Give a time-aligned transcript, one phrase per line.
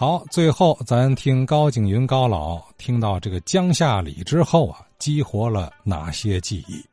[0.00, 6.86] 好，最后咱听高景云高老听到这个江夏里之后啊，激活了哪些记忆？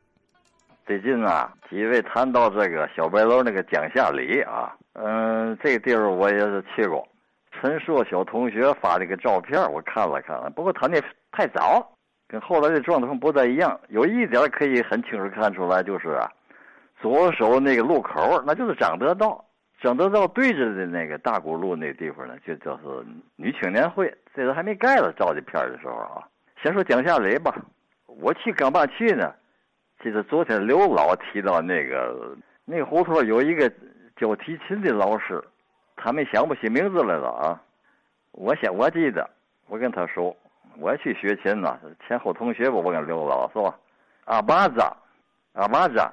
[0.84, 7.06] 最近啊，几位谈到这个小白楼那个江夏里啊，嗯，这个地儿我也是去过。
[7.52, 11.00] 陈硕小同学发这个照片，我看了看了，不过他那
[11.30, 11.88] 太早，
[12.26, 13.78] 跟后来的状况不太一样。
[13.88, 16.28] 有一点可以很清楚看出来，就是啊，
[17.00, 19.44] 左手那个路口，那就是张德道。
[19.80, 22.82] 张德道对着的那个大沽路那地方呢，就叫是
[23.36, 24.12] 女青年会。
[24.34, 26.26] 这都还没盖了照这片的时候啊，
[26.62, 27.54] 先说江夏雷吧。
[28.06, 29.34] 我去干嘛去呢？
[30.02, 33.70] 记得昨天刘老提到那个那胡同有一个
[34.16, 35.42] 教提琴的老师，
[35.96, 37.62] 他们想不起名字来了啊。
[38.32, 39.28] 我想我记得，
[39.68, 40.34] 我跟他说，
[40.78, 42.76] 我去学琴呢，前后同学吧。
[42.76, 43.74] 我跟刘老是吧？
[44.24, 44.94] 阿巴扎，
[45.52, 46.12] 阿巴扎，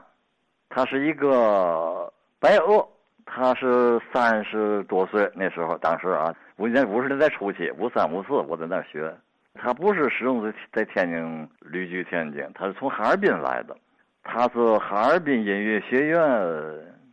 [0.69, 2.87] 他是一个白俄。
[3.25, 9.13] 他是三十多岁那时候，当时啊，五年五十年代初期，五三五四，我在那儿学。
[9.55, 13.75] 他不是始终在在天津旅居天津，他是从哈尔滨来的。
[14.23, 16.19] 他是哈尔滨音乐学院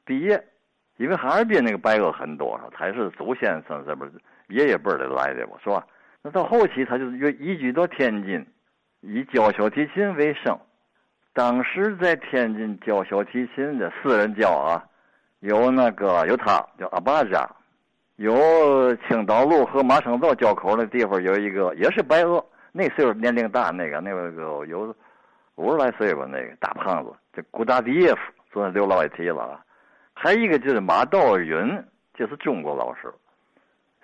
[0.05, 0.43] 毕业，
[0.97, 4.11] 因为哈尔滨那个白俄很多，他是祖先从这边
[4.49, 5.87] 爷爷辈儿的来的吧，是吧？
[6.23, 8.45] 那到后期，他就移居到天津，
[9.01, 10.59] 以教小提琴为生。
[11.33, 14.85] 当时在天津教小提琴的私人教啊。
[15.41, 17.49] 有那个有他叫阿巴扎，
[18.17, 24.95] 有青岛路和马场道交口那地方有一个也是白俄，那岁数年龄大那个那个有
[25.57, 29.61] 五十来岁吧，那个大胖子叫古达迪耶夫，昨天刘老也提了。
[30.13, 31.83] 还一个就是马道云，
[32.15, 33.13] 就是中国老师。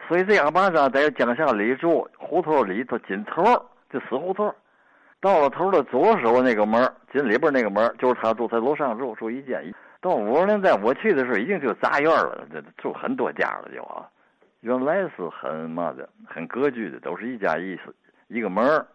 [0.08, 3.42] 所以这阿巴扎在江夏里住胡同里头尽头
[3.90, 4.54] 就死胡同，
[5.20, 9.74] 到了头的左手那个门进里边那个门就是他住，在楼上住住一间。
[10.06, 14.06] 到五十年代我去的时候，已经就杂院了，这住很多家了就啊。
[14.60, 17.92] 原来是很嘛的，很格局的，都是一家一室
[18.28, 18.86] 一个门儿。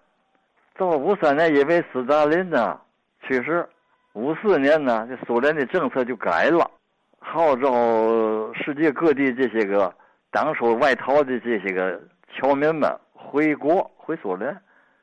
[0.78, 2.80] 到五三年，因为斯大林呢
[3.24, 3.68] 去世，
[4.14, 6.72] 五四年呢，这苏联的政策就改了，
[7.20, 7.70] 号召
[8.54, 9.94] 世界各地这些个
[10.32, 12.02] 当初外逃的这些个
[12.34, 14.58] 侨民们回国回苏联。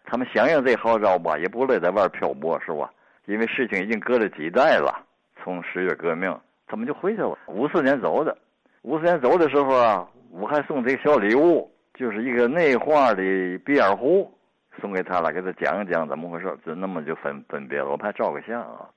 [0.06, 2.90] 他们响应这号召吧，也不乐意在外漂泊，是吧？
[3.26, 5.04] 因为事情已经隔了几代了。
[5.42, 6.34] 从十月革命，
[6.66, 7.38] 他们就回去了。
[7.46, 8.36] 五四年走的，
[8.82, 13.22] 五四年走的时候啊，我还送这个小礼物，就是一个内画的
[13.64, 14.32] 鼻烟壶，
[14.80, 16.58] 送给他了，给他讲讲怎么回事。
[16.64, 18.88] 就那么就分分别了，我还照个相啊。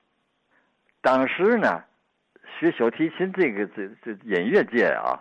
[1.00, 1.82] 当时呢，
[2.58, 5.18] 学小提琴这个这这音乐界啊，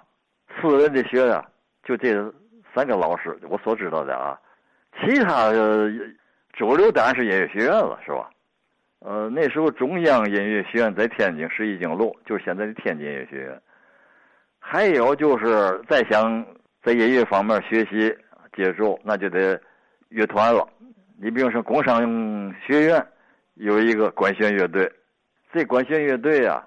[0.60, 1.48] 私人的学啊，
[1.84, 2.34] 就这
[2.74, 4.40] 三个老师，我所知道的啊，
[5.00, 5.52] 其他
[6.54, 8.30] 主流当然是音乐学院了，是吧？
[9.04, 13.60] 呃，那时候中央音乐学院在天津十一经路，就是现在的天津音乐学院。
[14.60, 16.46] 还有就是再想
[16.84, 18.16] 在音乐方面学习
[18.56, 19.60] 接触，那就得
[20.10, 20.68] 乐团了。
[21.20, 22.00] 你比如说工商
[22.64, 23.04] 学院
[23.56, 24.92] 有一个管弦乐队，
[25.52, 26.64] 这管弦乐队啊，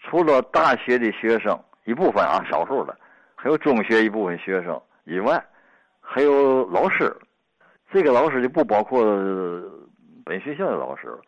[0.00, 2.94] 除了大学的学生一部分啊，少数的，
[3.34, 5.42] 还有中学一部分学生以外，
[5.98, 7.10] 还有老师。
[7.90, 9.02] 这个老师就不包括
[10.26, 11.20] 本学校的老师了。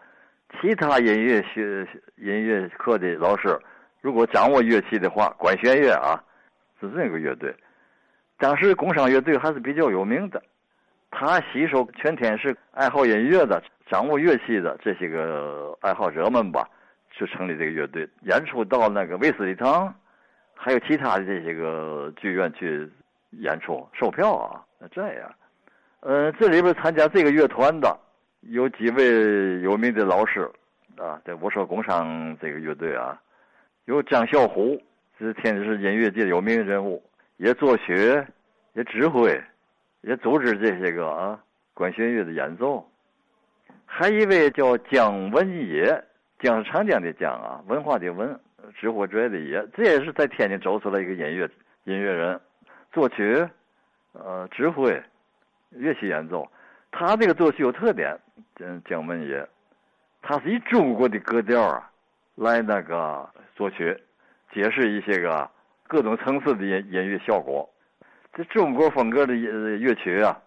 [0.61, 1.87] 其他音乐学
[2.17, 3.59] 音乐课的老师，
[4.01, 6.23] 如果掌握乐器的话，管弦乐啊，
[6.81, 7.55] 是这个乐队。
[8.39, 10.43] 当时工商乐队还是比较有名的，
[11.11, 16.69] 他吸收全天是爱好音乐的、掌握乐器的这些个爱好者们吧，
[17.17, 19.93] 就成立这个乐队，演出到那个威斯利堂，
[20.55, 22.89] 还有其他的这些个剧院去
[23.31, 24.63] 演出，售票啊。
[24.91, 25.35] 这样，
[26.01, 27.97] 呃，这里边参加这个乐团的。
[28.43, 30.51] 有几位有名的老师，
[30.97, 33.21] 啊，在我说工商这个乐队啊，
[33.85, 34.81] 有张小虎，
[35.19, 37.03] 是天津市音乐界有名人物，
[37.37, 37.95] 也作曲，
[38.75, 39.41] 也指挥，
[40.01, 41.39] 也组织这些个啊
[41.73, 42.85] 管弦乐的演奏。
[43.87, 46.03] 还一位叫姜文野，
[46.41, 48.39] 姜长江的姜啊，文化的文，
[48.75, 51.49] 指挥者的野，这也是在天津走出来一个音乐
[51.85, 52.41] 音乐人，
[52.91, 53.47] 作曲，
[54.15, 55.01] 呃，指挥，
[55.71, 56.51] 乐器演奏。
[56.91, 58.15] 他这个作曲有特点，
[58.61, 59.49] 嗯，姜文也，
[60.23, 61.91] 他是以中国的格调啊，
[62.35, 63.97] 来那个作曲，
[64.53, 65.51] 解释一些个
[65.89, 67.69] 各种层次的音音乐效果。
[68.33, 70.41] 这中国风格的乐乐曲啊，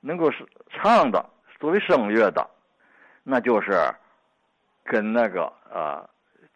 [0.00, 1.24] 能够是唱的
[1.58, 2.46] 作为声乐的，
[3.22, 3.72] 那就是
[4.84, 6.08] 跟那个啊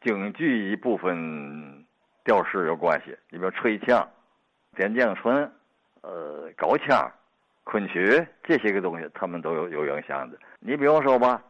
[0.02, 1.84] 京剧一部分
[2.24, 4.06] 调式有关系，里边吹腔、
[4.76, 5.50] 点将唇、
[6.02, 7.10] 呃高腔。
[7.64, 10.38] 昆曲这些个东西，他们都有有影响的。
[10.60, 11.42] 你比方说吧，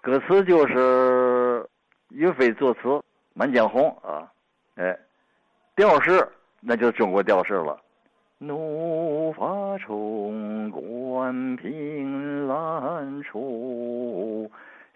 [0.00, 1.66] 歌词就是
[2.10, 2.80] 岳飞作词，
[3.34, 4.30] 《满江红》啊，
[4.76, 4.96] 哎，
[5.74, 6.28] 调式
[6.60, 7.80] 那就是中国调式了。
[8.38, 14.50] 怒发冲冠凭栏处，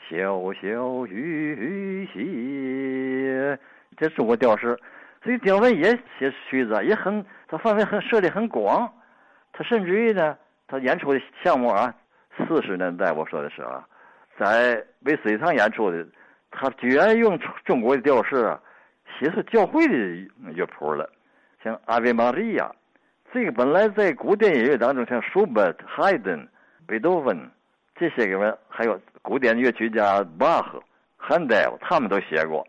[0.09, 3.59] 潇潇雨歇。
[3.97, 4.79] 这中国调式，
[5.23, 8.93] 所以丁文也写曲子也很，他范围很设的很广，
[9.53, 10.37] 他甚至于呢，
[10.69, 11.93] 他演出的项目啊，
[12.37, 13.82] 四十年代我说的是啊，
[14.38, 16.06] 在为水堂演出的，
[16.50, 18.61] 他居然用中国的调式啊，
[19.19, 19.94] 写出教会的
[20.55, 21.09] 乐谱了，
[21.65, 22.67] 像《阿维玛利亚》，
[23.32, 26.47] 这个本来在古典音乐当中，像舒伯特、海顿、
[26.87, 27.50] 贝多芬
[27.97, 30.82] 这些个人，还有古典乐曲家巴赫、
[31.17, 32.62] 汉德尔，他们都写过。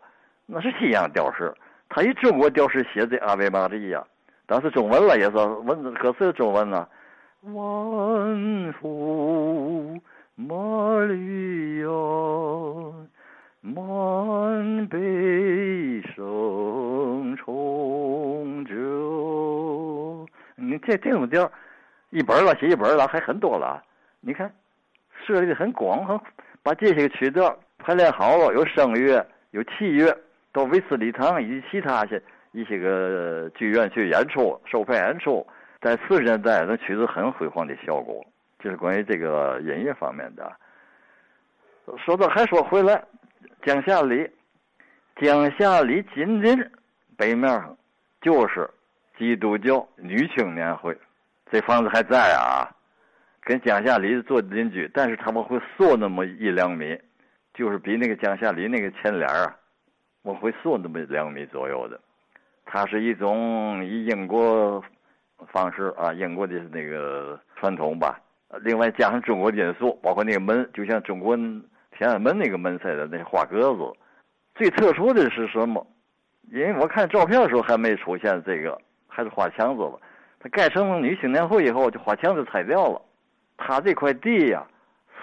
[0.46, 1.54] 那是西洋调式，
[1.90, 3.98] 他以中国调式写的《阿维玛利亚》，
[4.46, 6.88] 但是中文了也是文歌词中文呢。
[7.42, 9.98] 万福
[10.34, 11.88] 玛利亚，
[13.62, 18.74] 满悲声重着。
[20.56, 21.50] 你这这种调，
[22.10, 23.82] 一本了写一本了，还很多了。
[24.20, 24.52] 你看，
[25.26, 26.22] 设计的很广，哈
[26.62, 30.14] 把这些曲调排练好了，有声乐，有器乐。
[30.52, 32.22] 到威斯礼堂以及其他些
[32.52, 35.46] 一些个剧院去演出、收费演出，
[35.80, 38.24] 在四十年代那曲子很辉煌的效果。
[38.62, 40.54] 就是关于这个音乐方面的。
[42.04, 43.02] 说到还说回来，
[43.62, 44.30] 江夏里，
[45.16, 46.62] 江夏里紧邻
[47.16, 47.50] 北面
[48.20, 48.68] 就是
[49.16, 50.94] 基督教女青年会，
[51.50, 52.68] 这房子还在啊，
[53.40, 57.00] 跟江夏里做邻居，但是他们会缩那么一两米，
[57.54, 59.56] 就是比那个江夏里那个前脸啊。
[60.20, 61.98] 我会缩那么两米左右的，
[62.66, 64.84] 它是一种以英国
[65.52, 68.20] 方式啊，英国的那个传统吧。
[68.62, 73.92] 另外加上中国因素，包括那个门，就像中国天安门那个门似的那花格子。
[74.54, 75.86] 最特殊的是什么？
[76.50, 80.00] 因为我看照片的时候还没出现这个，还是花墙子了。
[80.38, 83.00] 它盖成女青年会以后，就花墙子拆掉了。
[83.56, 84.66] 它这块地呀，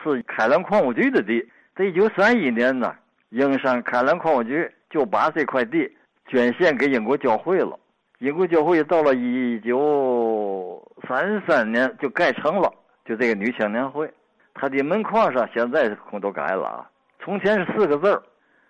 [0.03, 2.95] 是开兰矿务局的地，在一九三一年呢，
[3.29, 4.69] 英山开兰矿务局。
[4.89, 5.85] 就把这块地
[6.29, 7.77] 捐献给英国教会了。
[8.19, 12.73] 英国教会到了一九三三年就盖成了，
[13.05, 14.11] 就这个女青年会。
[14.55, 18.23] 它的门框上现在空都改了啊，从前是四个字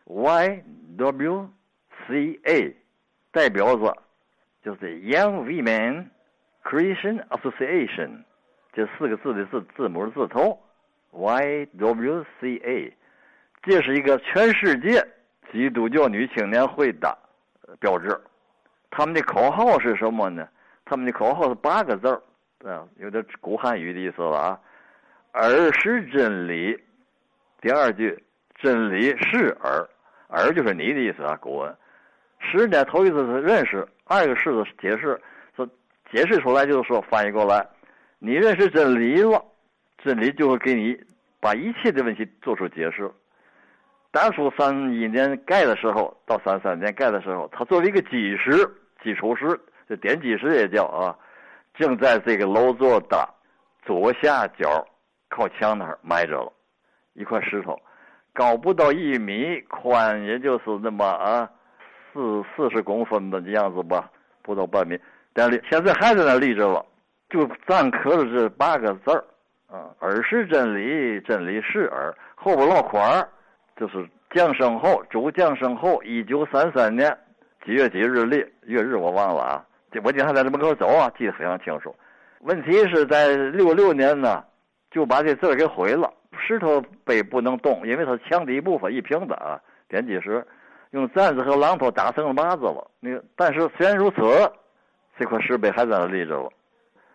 [0.06, 0.64] ，Y
[0.98, 1.50] W
[2.06, 2.76] C A，
[3.32, 3.98] 代表着
[4.64, 6.08] 就是 Young Women
[6.64, 8.24] Christian Association，
[8.74, 10.60] 这四个字的字字母字头
[11.12, 12.94] ，Y W C A，
[13.64, 15.02] 这是一个全世界。
[15.54, 17.18] 基督教女青年会的
[17.80, 18.10] 标志，
[18.98, 20.48] 他们的口号是什么呢？
[20.84, 22.20] 他们的口号是八个字儿，
[22.68, 24.60] 啊，有点古汉语的意思了啊。
[25.34, 26.76] 儿是真理，
[27.62, 28.18] 第二句，
[28.56, 29.88] 真理是儿，
[30.30, 31.78] 儿就是你的意思啊，古文。
[32.40, 34.52] 是呢，头一次是认识，二个是
[34.82, 35.22] 解释，
[35.56, 35.64] 说
[36.12, 37.64] 解释出来就是说翻译过来，
[38.18, 39.46] 你认识真理了，
[40.00, 41.00] 真理就会给你
[41.40, 43.12] 把一切的问题做出解释。
[44.10, 48.68] 当初三一年盖的时候，到三三年盖的时候，它作为一个基石、
[49.04, 51.16] 基础石，这奠基石也叫啊，
[51.74, 53.28] 正在这个楼座的
[53.86, 54.86] 左下角
[55.30, 56.52] 靠墙那儿埋着了，
[57.14, 57.80] 一块石头，
[58.34, 61.50] 高不到一米，宽也就是那么啊
[62.14, 64.10] 四四十公分的样子吧，
[64.42, 65.00] 不到半米，
[65.34, 66.86] 但是现在还在那立着了，
[67.30, 69.24] 就篆刻了这八个字儿
[69.70, 73.30] 啊，耳是真理，真理是耳，后边落款儿。
[73.80, 77.16] 就是降生后，主降生后，一九三三年
[77.68, 79.66] 几月几日立，月日我忘了啊。
[80.02, 81.94] 我经常在这门口走啊，记得非常清楚。
[82.40, 84.42] 问题是在六六年呢，
[84.90, 86.10] 就把这字给毁了。
[86.40, 89.60] 石头碑不能动，因为它墙的一部分一平的啊，
[89.90, 90.48] 奠基石
[90.92, 92.90] 用簪子和榔头打成了麻子了。
[93.02, 94.22] 那个，但是虽然如此，
[95.20, 96.50] 这块石碑还在那立着了。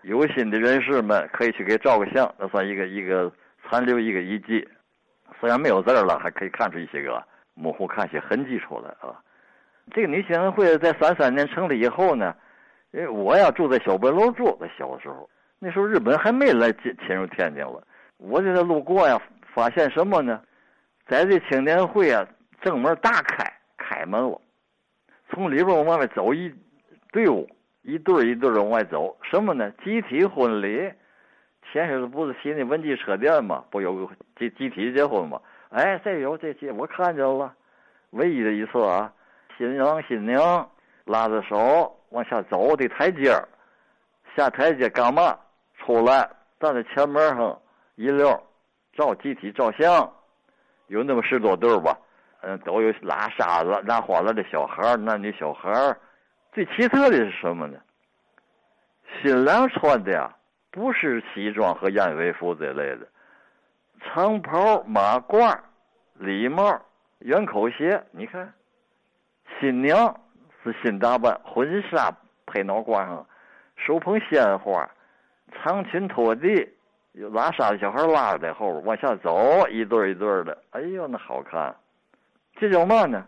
[0.03, 3.33] 有心的人士们可以去给照个相，那算一个一个
[3.65, 4.69] 残留一个遗迹。
[5.41, 9.17] 虽然没有字儿了，还可以看出一些个模糊，看些痕迹出来啊。
[9.91, 12.35] 这个女青年会在三三年成立以后呢，
[12.93, 17.87] 因为我呀住在小白楼住，在小时候，那时候日本还没来侵侵入天津了。
[18.19, 19.21] 我在这路过呀，
[19.53, 20.41] 发现什么呢？
[21.07, 22.27] 在这青年会啊，
[22.63, 24.41] 正门大开，开门了，
[25.29, 26.55] 从里边往外走一
[27.11, 27.49] 队伍，
[27.83, 29.71] 一对一对的往外走，什么呢？
[29.85, 30.91] 集体婚礼。
[31.73, 33.65] 前些日子不是新的文具车店吗？
[33.71, 35.41] 不有个集集体结婚吗？
[35.71, 37.53] 哎，这有这些，我看见了。
[38.11, 39.13] 唯一的一次啊，
[39.57, 40.69] 新郎新娘
[41.05, 43.33] 拉着手往下走的台阶，
[44.37, 45.39] 下台阶干嘛？
[45.79, 46.29] 出来
[46.61, 47.61] 站在前门上
[47.97, 48.41] 一溜
[48.93, 50.13] 照集体照相，
[50.87, 51.99] 有那么十多对吧？
[52.43, 55.97] 嗯，都有拉沙子、拉花子的小孩男女小孩
[56.53, 57.79] 最奇特的是什么呢？
[59.23, 60.35] 新郎穿的呀。
[60.75, 63.07] 不是西装和燕尾服这类的，
[64.01, 65.55] 长袍、马褂、
[66.15, 66.81] 礼帽、
[67.19, 68.03] 圆口鞋。
[68.11, 68.51] 你看，
[69.63, 70.13] 新娘
[70.65, 72.13] 是新打扮，婚纱
[72.47, 73.25] 配脑瓜上，
[73.77, 74.91] 手捧鲜花，
[75.53, 76.69] 长裙拖地，
[77.13, 80.59] 有拉沙的小孩拉着在后边往下走，一对一对的。
[80.71, 81.73] 哎呦，那好看！
[82.57, 83.25] 这叫嘛呢？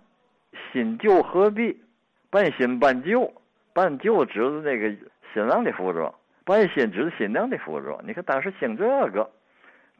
[0.73, 1.81] 新旧合璧，
[2.31, 3.33] 半新半旧。
[3.73, 4.93] 半旧指的那个
[5.33, 6.12] 新郎的服装，
[6.45, 7.97] 半新指的新娘的服装。
[8.05, 9.31] 你看当时兴这个，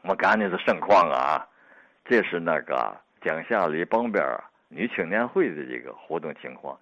[0.03, 1.47] 我赶紧是盛况啊！
[2.03, 4.21] 这是那个江夏里旁边
[4.69, 6.77] 女青年会的这个活动情况。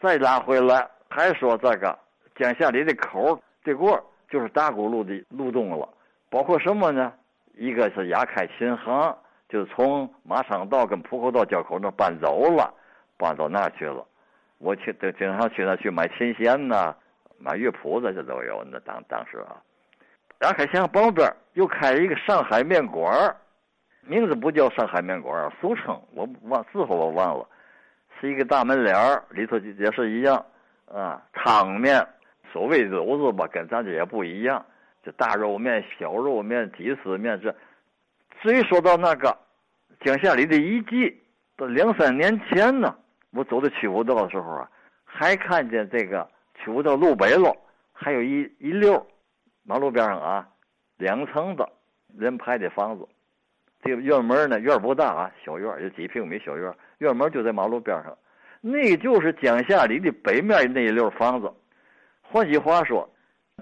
[0.00, 1.98] 再拉回来，还说这个
[2.36, 5.88] 江夏里的口这过就是大沽路的路东了，
[6.28, 7.12] 包括什么呢？
[7.54, 9.16] 一个是亚开琴行，
[9.48, 12.74] 就从马场道跟浦口道交口那搬走了，
[13.16, 14.04] 搬到那去了。
[14.58, 16.94] 我去都经常去那去买琴弦呐，
[17.38, 18.64] 买乐谱子这都有。
[18.70, 19.62] 那当当时啊，
[20.40, 23.34] 亚开琴行旁边又开一个上海面馆
[24.06, 27.48] 名字不叫上海面馆俗称我忘字号我忘了，
[28.20, 30.44] 是一个大门脸儿，里头也是一样
[30.86, 32.06] 啊，汤面，
[32.52, 34.64] 所谓肉子吧，跟咱这也不一样，
[35.02, 37.54] 就大肉面、小肉面、鸡丝面这。
[38.42, 39.36] 至于说到那个
[40.00, 41.16] 江夏里的遗迹，
[41.56, 42.94] 都两三年前呢。
[43.30, 44.70] 我走到曲阜道的时候啊，
[45.04, 47.56] 还看见这个曲阜道路北喽，
[47.92, 49.04] 还有一一溜
[49.64, 50.48] 马路边上啊，
[50.98, 51.68] 两层的
[52.18, 53.08] 人排的房子。
[53.84, 58.16] 这个院门呢，院不大啊，小院有几平米小院，院门就在马路边上。
[58.60, 61.52] 那就是江夏里的北面那一溜房子。
[62.22, 63.08] 换句话说，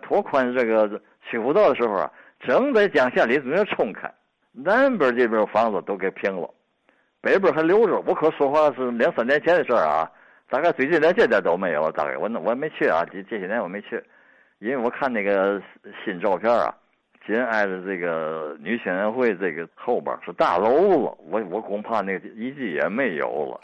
[0.01, 0.89] 拓宽这个
[1.29, 4.09] 曲阜道的时候啊，正在江夏里中间冲开，
[4.53, 6.49] 南边这边房子都给平了。
[7.21, 10.09] 北边还留着，我可说话是两三年前的事儿啊，
[10.49, 11.93] 大概最近连这点都没有了。
[11.93, 14.03] 大概我我没去啊，这这些年我没去，
[14.61, 15.61] 因为我看那个
[16.05, 16.73] 新照片啊，
[17.27, 23.61] 紧挨着这个女青年会这个后边是大楼了，我我恐怕那个遗迹也没有了。